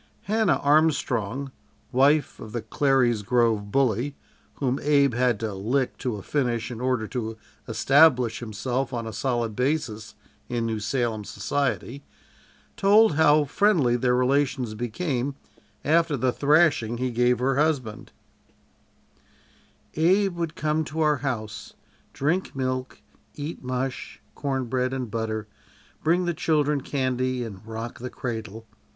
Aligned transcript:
Hannah 0.23 0.57
Armstrong, 0.57 1.51
wife 1.91 2.39
of 2.39 2.53
the 2.53 2.63
Clary's 2.63 3.21
Grove 3.21 3.71
bully, 3.71 4.15
whom 4.55 4.79
Abe 4.81 5.13
had 5.13 5.39
to 5.41 5.53
"lick" 5.53 5.95
to 5.99 6.15
a 6.15 6.23
finish 6.23 6.71
in 6.71 6.81
order 6.81 7.07
to 7.09 7.37
establish 7.67 8.39
himself 8.39 8.93
on 8.93 9.05
a 9.05 9.13
solid 9.13 9.55
basis 9.55 10.15
in 10.49 10.65
New 10.65 10.79
Salem 10.79 11.23
society, 11.23 12.01
told 12.75 13.13
how 13.13 13.43
friendly 13.45 13.95
their 13.95 14.15
relations 14.15 14.73
became 14.73 15.35
after 15.85 16.17
the 16.17 16.33
thrashing 16.33 16.97
he 16.97 17.11
gave 17.11 17.37
her 17.37 17.57
husband: 17.57 18.11
"Abe 19.93 20.33
would 20.35 20.55
come 20.55 20.83
to 20.85 21.01
our 21.01 21.17
house, 21.17 21.73
drink 22.11 22.55
milk, 22.55 22.99
eat 23.35 23.63
mush, 23.63 24.19
cornbread 24.33 24.93
and 24.95 25.11
butter, 25.11 25.47
bring 26.03 26.25
the 26.25 26.33
children 26.33 26.81
candy 26.81 27.43
and 27.43 27.63
rock 27.67 27.99
the 27.99 28.09
cradle." 28.09 28.65